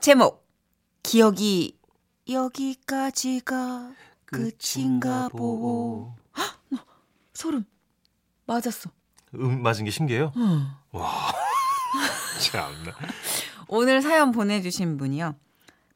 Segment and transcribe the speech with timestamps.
[0.00, 0.48] 제목
[1.02, 1.78] 기억이
[2.28, 3.92] 여기까지가
[4.24, 6.14] 끝인가 보고
[7.34, 7.64] 소름
[8.46, 8.90] 맞았어.
[9.34, 10.32] 음, 맞은 게 신기해요.
[10.36, 10.98] 어.
[10.98, 11.32] 와.
[12.40, 12.92] 참나.
[13.68, 15.34] 오늘 사연 보내주신 분이요.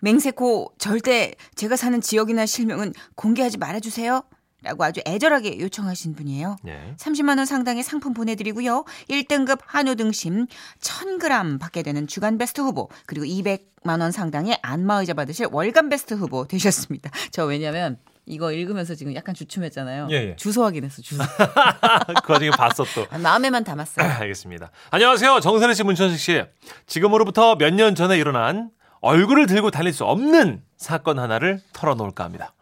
[0.01, 4.23] 맹세코 절대 제가 사는 지역이나 실명은 공개하지 말아주세요.
[4.65, 6.57] 라고 아주 애절하게 요청하신 분이에요.
[6.67, 6.95] 예.
[6.97, 8.85] 30만 원 상당의 상품 보내드리고요.
[9.09, 10.47] 1등급 한우 등심
[10.81, 16.47] 1000g 받게 되는 주간 베스트 후보 그리고 200만 원 상당의 안마의자 받으실 월간 베스트 후보
[16.47, 17.11] 되셨습니다.
[17.31, 20.09] 저 왜냐면 이거 읽으면서 지금 약간 주춤했잖아요.
[20.11, 20.37] 예, 예.
[20.37, 21.03] 주소 확인했어.
[21.03, 21.23] 주소.
[22.25, 23.07] 그 와중에 봤어 또.
[23.11, 24.07] 아, 마음에만 담았어요.
[24.21, 24.71] 알겠습니다.
[24.91, 25.41] 안녕하세요.
[25.41, 26.43] 정선혜 씨, 문천식 씨.
[26.87, 28.71] 지금으로부터 몇 년 전에 일어난
[29.03, 32.55] 얼굴을 들고 달릴 수 없는 사건 하나를 털어놓을까 합니다.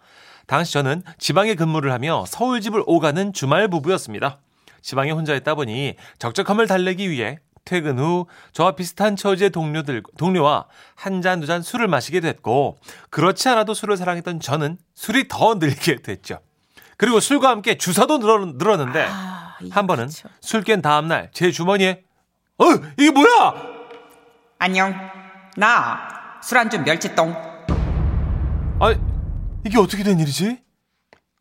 [0.46, 4.39] 당시 저는 지방에 근무를 하며 서울 집을 오가는 주말 부부였습니다.
[4.80, 11.22] 지방에 혼자 있다 보니 적적함을 달래기 위해 퇴근 후 저와 비슷한 처지의 동료들, 동료와 한
[11.22, 12.77] 잔, 두 잔 술을 마시게 됐고,
[13.11, 16.41] 그렇지 않아도 술을 사랑했던 저는 술이 더 늘게 됐죠.
[16.97, 20.28] 그리고 술과 함께 주사도 늘어, 늘었는데, 아, 번은 그쵸.
[20.41, 22.02] 술깬 다음날 제 주머니에
[22.58, 22.64] 어
[22.98, 23.55] 이게 뭐야
[24.58, 24.92] 안녕.
[25.56, 27.33] 나 술 안주 멸치똥.
[28.80, 28.95] 아
[29.64, 30.62] 이게 어떻게 된 일이지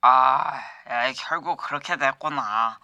[0.02, 0.54] 아,
[0.90, 2.80] 야, 결국 그렇게 됐구나.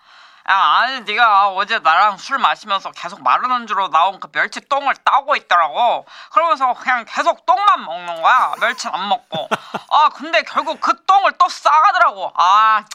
[0.49, 5.35] 야, 아니 네가 어제 나랑 술 마시면서 계속 마른 안주로 나온 그 멸치 똥을 따고
[5.35, 6.05] 있더라고.
[6.31, 8.53] 그러면서 그냥 계속 똥만 먹는 거야.
[8.61, 9.49] 멸치는 안 먹고.
[9.89, 12.31] 아, 근데 결국 그 똥을 또 싸가더라고.
[12.35, 12.85] 아,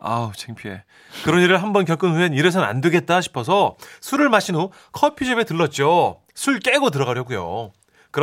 [0.00, 0.84] 아우 창피해
[1.24, 6.58] 그런 일을 한번 겪은 후엔 이래선 안 되겠다 싶어서 술을 마신 후 커피숍에 들렀죠 술
[6.58, 7.72] 깨고 들어가려고요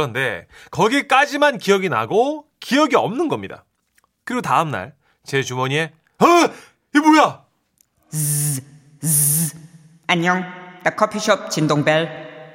[0.01, 3.65] 그런데 거기까지만 기억이 나고 기억이 없는 겁니다
[4.23, 6.25] 그리고 다음 날 제 주머니에 어
[6.95, 7.43] 이게 뭐야
[10.07, 10.43] 안녕.
[10.83, 12.53] 나 커피숍 진동벨.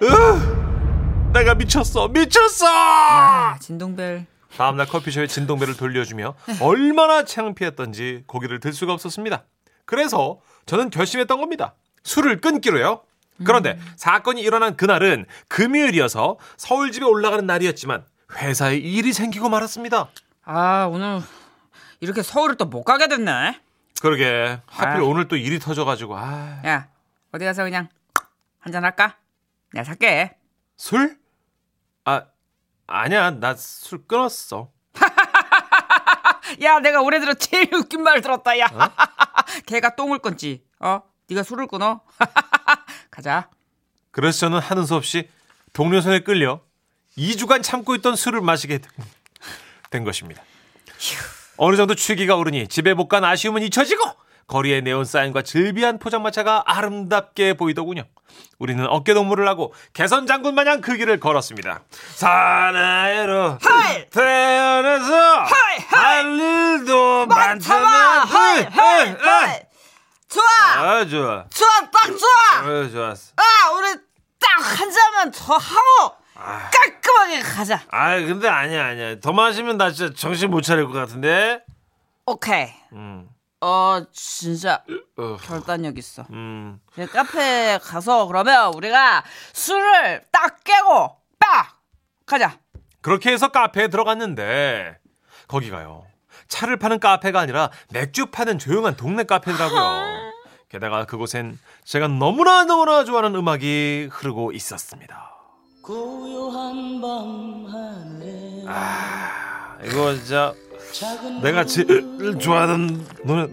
[1.32, 4.26] 내가 미쳤어 미쳤어 아, 진동벨.
[4.56, 9.44] 다음 날 커피숍에 진동배를 돌려주며 얼마나 창피했던지 고개를 들 수가 없었습니다.
[9.84, 11.74] 그래서 저는 결심했던 겁니다.
[12.02, 13.02] 술을 끊기로요.
[13.44, 18.04] 그런데 사건이 일어난 그날은 금요일이어서 서울 집에 올라가는 날이었지만
[18.36, 20.08] 회사에 일이 생기고 말았습니다.
[20.44, 21.20] 아, 오늘
[22.00, 23.60] 이렇게 서울을 또 못 가게 됐네.
[24.00, 25.04] 그러게 하필 아.
[25.04, 26.88] 오늘 또 일이 터져가지고 아, 야,
[27.32, 27.88] 어디 가서 그냥
[28.60, 29.16] 한잔 할까?
[29.72, 30.36] 내가 살게.
[30.76, 31.18] 술?
[32.04, 32.22] 아
[32.86, 34.70] 아니야 나 술 끊었어.
[36.62, 38.58] 야, 내가 올해 들어 제일 웃긴 말 들었다.
[38.58, 38.78] 야, 어?
[39.66, 40.64] 걔가 똥을 끊지.
[40.80, 41.02] 어?
[41.28, 42.00] 네가 술을 끊어.
[43.16, 43.48] 가자.
[44.10, 45.28] 그래서 저는 하는 수 없이
[45.72, 46.60] 동료 손에 끌려
[47.16, 48.90] 2주간 참고 있던 술을 마시게 된-
[49.90, 50.42] 된 것입니다.
[51.56, 54.04] 어느 정도 취기가 오르니 집에 못 간 아쉬움은 잊혀지고
[54.46, 58.04] 거리의 네온 사인과 즐비한 포장마차가 아름답게 보이더군요.
[58.58, 61.80] 우리는 어깨동무를 하고 개선 장군 마냥 그 길을 걸었습니다.
[62.14, 63.58] 사나이로
[64.10, 65.14] 태어나서
[65.88, 67.88] 할 일도 많다면
[68.28, 69.60] 하이, 하이, 하이.
[70.76, 72.60] 좋아, 아 좋아 좋아, 딱 좋아.
[72.60, 73.92] 아, 좋았어 아, 우리
[74.38, 77.80] 딱 한 잔만 더 하고 깔끔하게 가자.
[77.90, 81.62] 아 근데 아니야 아니야 더 마시면 나 진짜 정신 못 차릴 것 같은데
[82.26, 82.68] 오케이.
[82.92, 83.28] 음,
[83.60, 84.82] 어, 진짜
[85.16, 86.26] 어, 결단력 있어.
[86.30, 86.80] 음.
[86.94, 91.78] 그 카페 가서 그러면 우리가 술을 딱 깨고 딱
[92.26, 92.58] 가자.
[93.02, 94.98] 그렇게 해서 카페에 들어갔는데
[95.48, 96.04] 거기가요
[96.48, 100.25] 차를 파는 카페가 아니라 맥주 파는 조용한 동네 카페더라고요
[100.68, 105.30] 게다가 그곳엔 제가 너무나 너무나 좋아하는 음악이 흐르고 있었습니다
[105.82, 110.52] 고요한 밤 하늘에 아 이거 진짜
[111.42, 113.46] 내가 제일 좋아하는 노래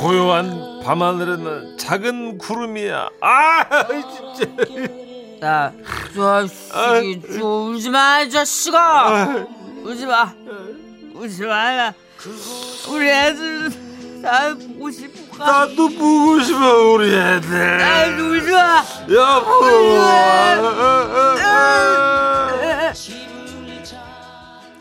[0.00, 3.86] 고요한 밤하늘에는 작은 구름이야 아
[4.36, 4.68] 진짜
[5.40, 5.72] 야,
[6.16, 9.46] 자식이 좀 울지 마, 이 자식아.
[9.84, 10.34] 울지 마.
[11.14, 11.94] 울지 말라.
[12.90, 15.27] 우리 애들 나 보고 싶어.
[15.38, 17.78] 나도 보고 싶어 우리 애들.
[17.78, 18.84] 나 울지 마.
[19.10, 20.58] 여보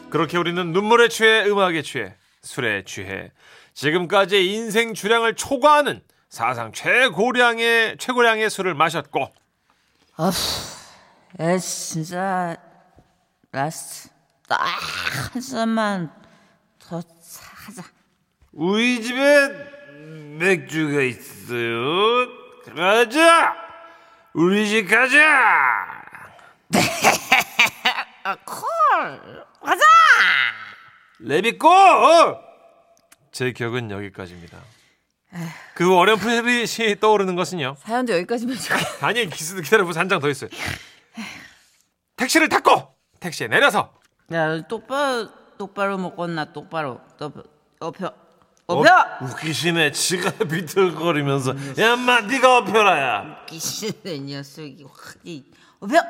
[0.10, 3.32] 그렇게 우리는 눈물에 취해 음악에 취해 술에 취해.
[3.74, 9.32] 지금까지의 인생 주량을 초과하는 사상 최고량의 최고량의 술을 마셨고.
[11.40, 12.58] 에 진짜
[13.52, 14.10] last.
[14.48, 16.10] 딱한 잔만
[16.80, 17.84] 더 하자.
[18.54, 19.67] 우리 집에
[20.38, 22.28] 맥주가 있어요
[22.76, 23.56] 가자
[24.34, 26.02] 우리 집 가자
[28.46, 28.68] call
[29.62, 29.82] 가자.
[31.20, 31.70] Let's go!
[33.32, 34.58] 제 기억은 여기까지입니다.
[35.76, 37.76] 그 어렴풋이 떠오르는 것은요.
[37.80, 38.84] 사연도 여기까지만 줄게.
[39.02, 40.02] 아니, 기스 기다려보세요.
[40.02, 40.50] 한 장 더 있어요.
[42.18, 43.94] 택시를 탔고 택시에 내려서
[44.34, 48.12] 야 똑바로 똑바로 먹었나 똑바로 똑바로
[48.70, 55.46] 업혀 어, 웃기시네 지가 비틀거리면서 야마 네가 어펴라야 끼시는 녀석이 확 이-
[55.80, 56.02] 업혀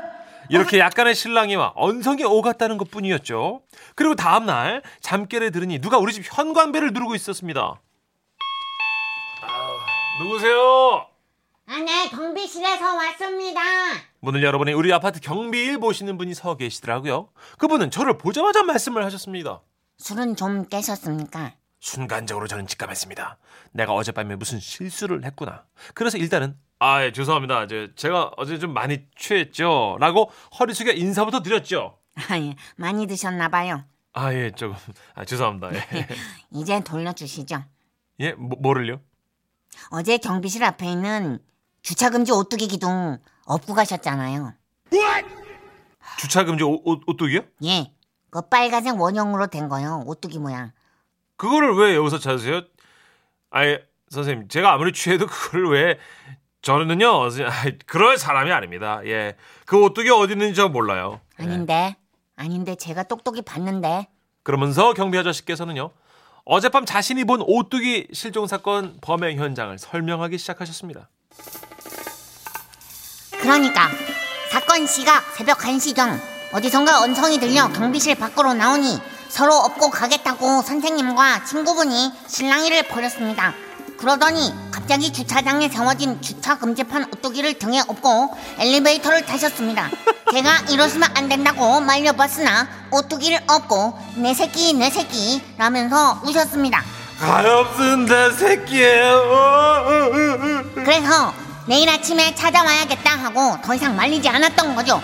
[0.49, 3.61] 이렇게 약간의 실랑이와 언성이 오갔다는 것 뿐이었죠.
[3.95, 7.81] 그리고 다음날 잠결에 들으니 누가 우리 집 현관배를 누르고 있었습니다.
[9.43, 11.05] 아, 누구세요?
[11.67, 13.59] 아, 네, 경비실에서 왔습니다.
[14.21, 17.27] 문을 열어보니 우리 아파트 경비일 보시는 분이 서 계시더라고요.
[17.59, 19.59] 그분은 저를 보자마자 말씀을 하셨습니다.
[19.97, 21.55] 술은 좀 깨셨습니까?
[21.79, 23.37] 순간적으로 저는 직감했습니다.
[23.71, 25.65] 내가 어젯밤에 무슨 실수를 했구나.
[25.93, 27.67] 그래서 일단은 아, 예, 죄송합니다.
[27.67, 29.97] 저, 제가 어제 좀 많이 취했죠.
[29.99, 31.97] 라고 허리 숙여 인사부터 드렸죠.
[32.29, 33.83] 아, 예, 많이 드셨나 봐요.
[34.13, 34.75] 아, 예, 조금.
[35.15, 35.73] 아, 죄송합니다.
[35.75, 36.07] 예.
[36.53, 37.63] 이제 돌려주시죠.
[38.19, 39.01] 예, 뭐, 뭐를요?
[39.89, 41.39] 어제 경비실 앞에 있는
[41.81, 44.53] 주차금지 오뚜기 기둥 업고 가셨잖아요.
[46.19, 47.41] 주차금지 옷, 옷, 오뚜기요?
[47.65, 47.93] 예,
[48.29, 50.03] 그 빨간색 원형으로 된 거요.
[50.05, 50.71] 오뚜기 모양.
[51.37, 52.61] 그거를 왜 여기서 찾으세요?
[53.49, 53.79] 아예
[54.09, 55.99] 선생님 제가 아무리 취해도 그걸 왜
[56.61, 57.29] 저는요
[57.85, 58.99] 그럴 사람이 아닙니다.
[59.05, 59.35] 예,
[59.65, 61.21] 그 오뚜기 어디 있는지 저 몰라요.
[61.39, 61.43] 예.
[61.43, 61.95] 아닌데,
[62.35, 64.07] 아닌데 제가 똑똑히 봤는데.
[64.43, 65.91] 그러면서 경비 아저씨께서는요
[66.45, 71.09] 어젯밤 자신이 본 오뚜기 실종 사건 범행 현장을 설명하기 시작하셨습니다.
[73.39, 73.89] 그러니까
[74.49, 76.19] 사건 시각 새벽 1시경
[76.53, 78.97] 어디선가 언성이 들려 경비실 밖으로 나오니
[79.29, 83.53] 서로 업고 가겠다고 선생님과 친구분이 실랑이를 벌였습니다.
[83.97, 88.29] 그러더니 갑자기 주차장에 세워진 주차 금지판 오뚜기를 등에 업고
[88.59, 89.89] 엘리베이터를 타셨습니다.
[90.31, 96.83] 제가 이러시면 안 된다고 말려봤으나 오뚜기를 업고 내 새끼 내 새끼 라면서 우셨습니다.
[97.19, 99.07] 가엾은 내 새끼예요.
[99.07, 100.63] 어, 어, 어, 어.
[100.75, 101.33] 그래서
[101.67, 105.01] 내일 아침에 찾아와야겠다 하고 더 이상 말리지 않았던 거죠.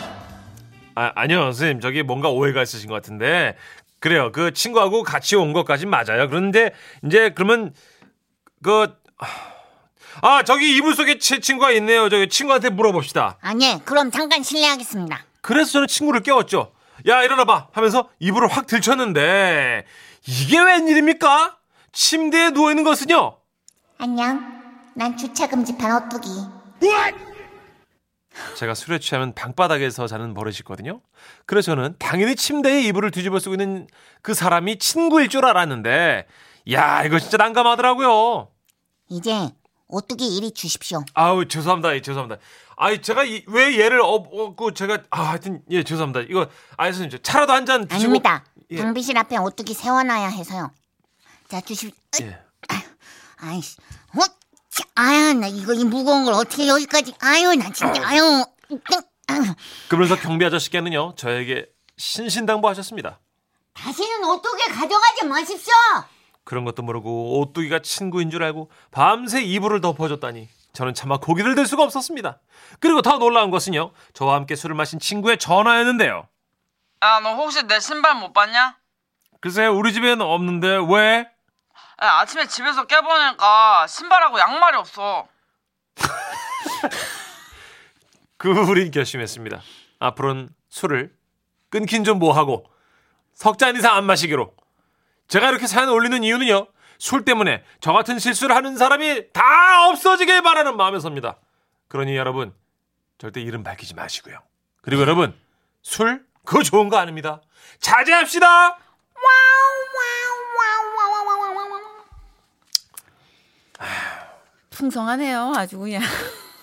[0.95, 1.81] 아, 아니요, 선생님.
[1.81, 3.55] 저기 뭔가 오해가 있으신 것 같은데.
[4.03, 4.33] 그래요.
[4.33, 6.27] 그 친구하고 같이 온 것까진 맞아요.
[6.27, 6.73] 그런데
[7.05, 7.73] 이제 그러면
[8.61, 8.93] 그
[10.21, 12.09] 아, 저기 이불 속에 제 친구가 있네요.
[12.09, 13.37] 저기 친구한테 물어봅시다.
[13.39, 15.23] 아니, 그럼 잠깐 실례하겠습니다.
[15.39, 16.73] 그래서 저는 친구를 깨웠죠.
[17.07, 17.69] 야, 일어나 봐.
[17.71, 19.85] 하면서 이불을 확 들쳤는데
[20.27, 21.55] 이게 웬일입니까?
[21.93, 23.37] 침대에 누워 있는 것은요.
[23.99, 24.61] 안녕.
[24.95, 26.27] 난 주차 금지판 오뚜기.
[28.55, 31.01] 제가 술에 취하면 방바닥에서 자는 버릇이 있거든요.
[31.45, 33.87] 그래서 저는 당연히 침대에 이불을 뒤집어 쓰고 있는
[34.21, 36.27] 그 사람이 친구일 줄 알았는데,
[36.71, 38.49] 야, 이거 진짜 난감하더라고요.
[39.09, 39.49] 이제
[39.87, 41.03] 오뚜기 이리 주십시오.
[41.13, 41.95] 아우, 죄송합니다.
[41.95, 42.41] 예, 죄송합니다.
[42.75, 46.21] 아이, 제가 이, 왜 얘를 업, 업고 제가, 아, 하여튼, 예, 죄송합니다.
[46.29, 46.47] 이거,
[46.77, 48.03] 아, 저 차라도 한 잔 드시고.
[48.03, 48.43] 아닙니다.
[48.71, 48.77] 예.
[48.77, 50.71] 경비실 앞에 오뚜기 세워놔야 해서요.
[51.49, 51.93] 자, 주십.
[51.93, 52.39] 으, 예.
[53.37, 53.77] 아이씨.
[54.15, 54.42] 어?
[54.73, 57.13] 차, 아유, 나 이거 이 무거운 걸 어떻게 여기까지.
[57.19, 58.01] 아유, 나 진짜.
[58.07, 58.43] 아유.
[59.87, 61.67] 그러면서 경비 아저씨께는요, 저에게
[61.97, 63.19] 신신당부하셨습니다.
[63.73, 65.73] 다시는 오뚜기 가져가지 마십시오.
[66.43, 71.83] 그런 것도 모르고 오뚜기가 친구인 줄 알고 밤새 이불을 덮어줬다니 저는 차마 고개를 들 수가
[71.83, 72.41] 없었습니다.
[72.79, 73.91] 그리고 더 놀라운 것은요.
[74.13, 76.27] 저와 함께 술을 마신 친구의 전화였는데요.
[77.03, 78.75] 야, 너 혹시 내 신발 못 봤냐?
[79.39, 81.27] 글쎄 우리 집에는 없는데 왜?
[82.03, 85.25] 야, 아침에 집에서 깨보니까 신발하고 양말이 없어.
[88.37, 89.61] 그 우린 결심했습니다.
[89.99, 91.15] 앞으로는 술을
[91.69, 92.65] 끊긴 좀 뭐하고
[93.33, 94.53] 석잔 이상 안 마시기로.
[95.29, 96.67] 제가 이렇게 사연 올리는 이유는요.
[96.99, 101.37] 술 때문에 저 같은 실수를 하는 사람이 다 없어지길 바라는 마음에서입니다.
[101.87, 102.53] 그러니 여러분
[103.17, 104.39] 절대 이름 밝히지 마시고요.
[104.81, 105.39] 그리고 여러분
[105.81, 107.39] 술 그거 좋은 거 아닙니다.
[107.79, 108.77] 자제합시다.
[114.83, 115.53] 풍성하네요.
[115.55, 116.01] 아주 그냥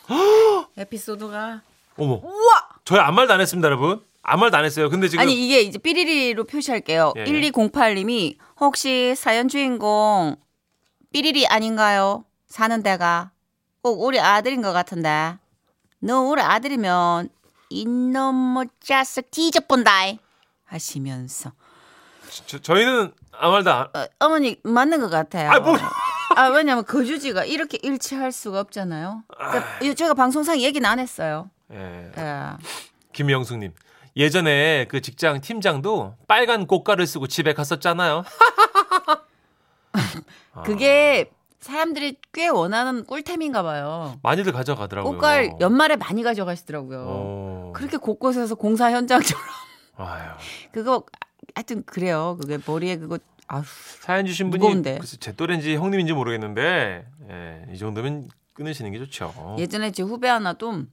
[0.76, 1.62] 에피소드가.
[1.96, 2.68] 어머, 우와!
[2.84, 4.02] 저희 아무 말도 안 했습니다, 여러분.
[4.22, 4.90] 아무 말도 안 했어요.
[4.90, 7.14] 근데 지금 아니 이게 이제 삐리리로 표시할게요.
[7.16, 7.24] 예, 예.
[7.24, 10.36] 1208님이 혹시 사연 주인공
[11.12, 12.24] 삐리리 아닌가요?
[12.46, 13.30] 사는 데가
[13.82, 15.36] 꼭 우리 아들인 것 같은데.
[16.00, 17.30] 너 우리 아들이면
[17.70, 19.92] 이놈 뭐 자식 뒤져본다
[20.64, 21.52] 하시면서
[22.46, 23.86] 저, 저희는 아무 말도 안.
[23.94, 25.50] 어, 어머니 맞는 것 같아요.
[25.50, 25.76] 아, 뭐.
[26.40, 29.24] 아, 왜냐면 거주지가 이렇게 일치할 수가 없잖아요.
[29.28, 31.50] 그러니까 이거 저희가 방송상 얘기는 안 했어요.
[31.70, 32.10] 예.
[32.16, 32.46] 예.
[33.12, 33.74] 김영숙님.
[34.16, 38.24] 예전에 그 직장 팀장도 빨간 꽃가를 쓰고 집에 갔었잖아요.
[40.64, 41.30] 그게
[41.60, 44.18] 사람들이 꽤 원하는 꿀템인가 봐요.
[44.22, 45.12] 많이들 가져가더라고요.
[45.12, 47.04] 꽃갈 연말에 많이 가져가시더라고요.
[47.06, 47.72] 어.
[47.76, 49.44] 그렇게 곳곳에서 공사 현장처럼
[49.96, 50.30] 아유.
[50.72, 51.04] 그거
[51.54, 52.36] 하여튼 그래요.
[52.40, 53.18] 그게 머리에 그거
[53.48, 53.64] 아휴
[54.00, 54.98] 사연 주신 분이 무거운데.
[54.98, 59.56] 글쎄 제 또래인지 형님인지 모르겠는데 예, 이 정도면 끊으시는 게 좋죠.
[59.58, 60.84] 예전에 제 후배 하나도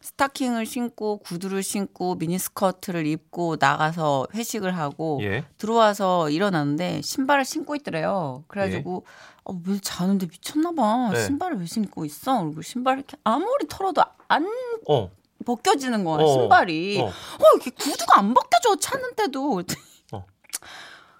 [0.00, 5.44] 스타킹을 신고 구두를 신고 미니스커트를 입고 나가서 회식을 하고 예.
[5.58, 8.44] 들어와서 일어났는데 신발을 신고 있더래요.
[8.46, 9.04] 그래가지고
[9.44, 11.10] 어, 왜 자는데 미쳤나 봐.
[11.12, 11.24] 네.
[11.24, 12.44] 신발을 왜 신고 있어?
[12.44, 14.46] 그리고 신발 이렇게 아무리 털어도 안
[14.88, 15.10] 어.
[15.46, 16.26] 벗겨지는 거야 어.
[16.26, 16.98] 신발이.
[17.00, 17.06] 어.
[17.06, 17.12] 어.
[17.58, 19.62] 이게 구두가 안 벗겨져 찾는데도.
[20.12, 20.26] 어.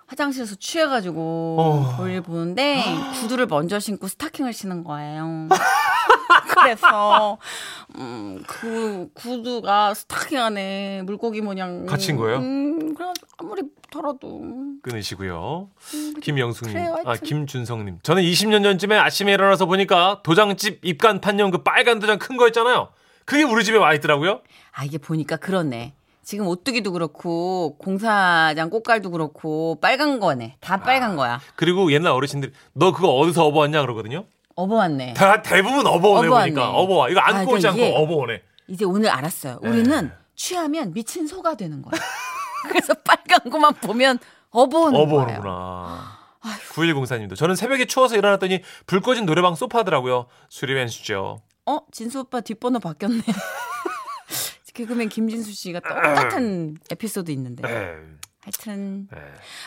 [0.08, 1.96] 화장실에서 취해가지고 어.
[1.96, 2.82] 볼일 보는데
[3.22, 5.48] 구두를 먼저 신고 스타킹을 신은 거예요.
[6.48, 7.38] 그래서
[7.96, 12.38] 음, 그 구두가 스타킹 안에 물고기 모양 갇힌 거예요?
[12.38, 14.42] 음, 그래 아무리 털어도
[14.82, 15.70] 끊으시고요.
[16.22, 17.14] 김영숙님, 그래요, 아.
[17.16, 18.00] 김준성님.
[18.02, 22.88] 저는 20년 전쯤에 아침에 일어나서 보니까 도장집 입간 판용 그 빨간 도장 큰 거 있잖아요.
[23.26, 24.40] 그게 우리 집에 와 있더라고요.
[24.72, 25.92] 아 이게 보니까 그렇네.
[26.22, 30.56] 지금 오뚜기도 그렇고 공사장 꽃갈도 그렇고 빨간 거네.
[30.60, 31.16] 다 빨간 아.
[31.16, 31.40] 거야.
[31.54, 34.24] 그리고 옛날 어르신들이 너 그거 어디서 업어왔냐 그러거든요.
[34.56, 35.12] 업어왔네.
[35.14, 36.52] 다 대부분 업어오네 업어왔네.
[36.54, 37.10] 보니까 업어와.
[37.10, 38.42] 이거 아, 안고 오지 않고 그러니까 이게- 업어오네.
[38.68, 39.60] 이제 오늘 알았어요.
[39.62, 39.68] 네.
[39.68, 41.92] 우리는 취하면 미친 소가 되는 거야.
[42.68, 44.18] 그래서 빨간 거만 보면
[44.50, 45.04] 업어오는 거예요.
[45.06, 46.16] 업어오는구나.
[46.74, 50.26] 9104님도 저는 새벽에 추워서 일어났더니 불 꺼진 노래방 소파더라고요.
[50.48, 51.40] 수리벤수죠.
[51.66, 51.80] 어?
[51.92, 53.22] 진수 오빠 뒷번호 바뀌었네.
[54.76, 57.62] 개그맨 김진수 씨가 똑같은 에피소드 있는데.
[58.42, 59.18] 하여튼 네.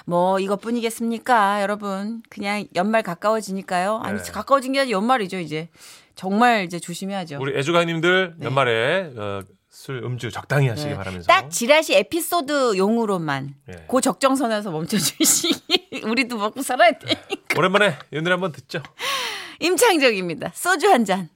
[0.05, 2.21] 뭐 이것뿐이겠습니까, 여러분?
[2.29, 3.97] 그냥 연말 가까워지니까요.
[4.03, 4.31] 아니 네.
[4.31, 5.69] 가까워진 게 아니라 연말이죠 이제.
[6.15, 7.39] 정말 이제 조심해야죠.
[7.41, 8.45] 우리 애주가님들 네.
[8.45, 10.95] 연말에 어, 술 음주 적당히 하시기 네.
[10.95, 11.27] 바라면서.
[11.27, 13.85] 딱 지라시 에피소드 용으로만 네.
[13.89, 16.03] 그 적정선에서 멈춰주시기.
[16.05, 17.57] 우리도 먹고 살아야 되니까.
[17.57, 18.81] 오랜만에 이 노래 한번 듣죠.
[19.59, 20.51] 임창정입니다.
[20.53, 21.29] 소주 한 잔.